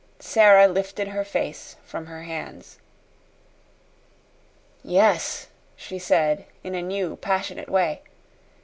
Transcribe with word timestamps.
Sara 0.19 0.67
lifted 0.67 1.09
her 1.09 1.23
face 1.23 1.75
from 1.83 2.07
her 2.07 2.23
hands. 2.23 2.79
"Yes," 4.83 5.49
she 5.75 5.99
said 5.99 6.45
in 6.63 6.73
a 6.73 6.81
new 6.81 7.17
passionate 7.17 7.69
way. 7.69 8.01